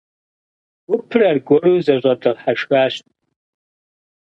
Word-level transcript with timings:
Гупыр 0.89 1.21
аргуэру 1.29 1.75
зэщӀэдыхьэшхащ. 1.85 2.93